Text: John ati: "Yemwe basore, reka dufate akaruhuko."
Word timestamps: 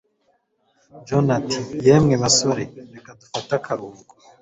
John 1.05 1.27
ati: 1.37 1.59
"Yemwe 1.85 2.15
basore, 2.23 2.63
reka 2.93 3.11
dufate 3.19 3.51
akaruhuko." 3.59 4.13